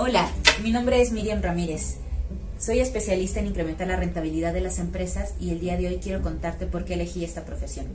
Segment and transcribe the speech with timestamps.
[0.00, 0.30] Hola,
[0.62, 1.96] mi nombre es Miriam Ramírez.
[2.56, 6.22] Soy especialista en incrementar la rentabilidad de las empresas y el día de hoy quiero
[6.22, 7.86] contarte por qué elegí esta profesión.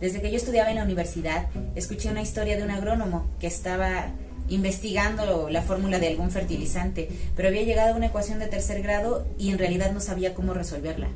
[0.00, 4.06] Desde que yo estudiaba en la universidad, escuché una historia de un agrónomo que estaba
[4.48, 9.26] investigando la fórmula de algún fertilizante, pero había llegado a una ecuación de tercer grado
[9.36, 11.08] y en realidad no sabía cómo resolverla.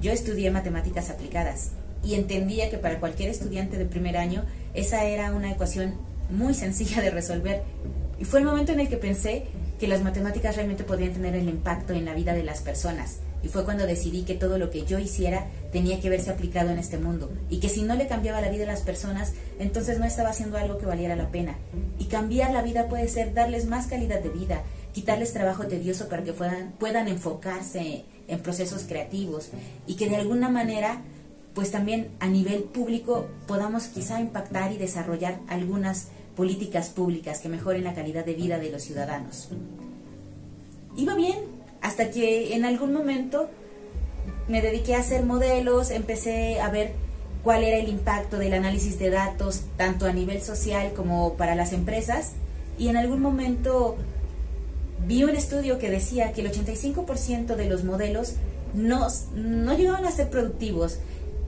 [0.00, 1.70] Yo estudié matemáticas aplicadas
[2.04, 5.94] y entendía que para cualquier estudiante de primer año esa era una ecuación
[6.30, 7.64] muy sencilla de resolver
[8.18, 9.46] y fue el momento en el que pensé
[9.80, 13.18] que las matemáticas realmente podrían tener el impacto en la vida de las personas.
[13.42, 16.78] Y fue cuando decidí que todo lo que yo hiciera tenía que verse aplicado en
[16.78, 17.32] este mundo.
[17.50, 20.56] Y que si no le cambiaba la vida a las personas, entonces no estaba haciendo
[20.56, 21.56] algo que valiera la pena.
[21.98, 26.22] Y cambiar la vida puede ser darles más calidad de vida, quitarles trabajo tedioso para
[26.22, 29.48] que puedan, puedan enfocarse en procesos creativos.
[29.88, 31.00] Y que de alguna manera,
[31.54, 37.84] pues también a nivel público podamos quizá impactar y desarrollar algunas políticas públicas que mejoren
[37.84, 39.48] la calidad de vida de los ciudadanos.
[40.96, 41.38] Iba bien,
[41.80, 43.48] hasta que en algún momento
[44.48, 46.92] me dediqué a hacer modelos, empecé a ver
[47.42, 51.72] cuál era el impacto del análisis de datos, tanto a nivel social como para las
[51.72, 52.32] empresas,
[52.78, 53.96] y en algún momento
[55.06, 58.34] vi un estudio que decía que el 85% de los modelos
[58.74, 60.98] no, no llegaban a ser productivos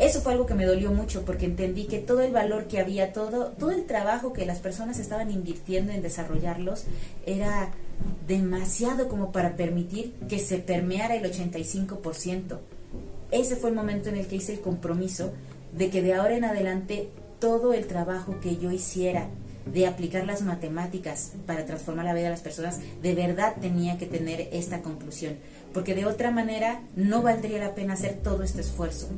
[0.00, 3.12] eso fue algo que me dolió mucho porque entendí que todo el valor que había,
[3.12, 6.84] todo, todo el trabajo que las personas estaban invirtiendo en desarrollarlos
[7.26, 7.70] era
[8.26, 12.58] demasiado como para permitir que se permeara el 85%.
[13.30, 15.32] Ese fue el momento en el que hice el compromiso
[15.76, 19.28] de que de ahora en adelante todo el trabajo que yo hiciera
[19.66, 24.06] de aplicar las matemáticas para transformar la vida de las personas, de verdad tenía que
[24.06, 25.36] tener esta conclusión,
[25.74, 29.08] porque de otra manera no valdría la pena hacer todo este esfuerzo.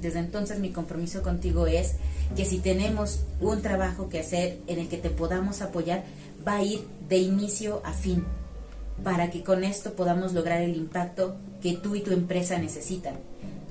[0.00, 1.94] Desde entonces mi compromiso contigo es
[2.36, 6.04] que si tenemos un trabajo que hacer en el que te podamos apoyar,
[6.46, 8.24] va a ir de inicio a fin,
[9.02, 13.14] para que con esto podamos lograr el impacto que tú y tu empresa necesitan,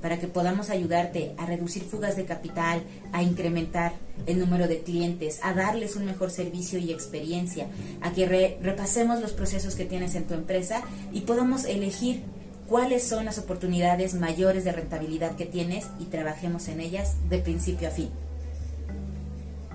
[0.02, 3.92] para que podamos ayudarte a reducir fugas de capital, a incrementar
[4.26, 7.68] el número de clientes, a darles un mejor servicio y experiencia,
[8.00, 12.22] a que repasemos los procesos que tienes en tu empresa y podamos elegir
[12.68, 17.88] cuáles son las oportunidades mayores de rentabilidad que tienes y trabajemos en ellas de principio
[17.88, 18.10] a fin.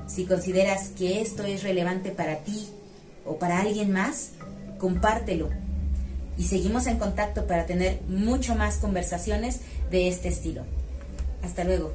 [0.07, 2.67] Si consideras que esto es relevante para ti
[3.25, 4.31] o para alguien más,
[4.77, 5.49] compártelo.
[6.37, 10.63] Y seguimos en contacto para tener mucho más conversaciones de este estilo.
[11.43, 11.93] Hasta luego.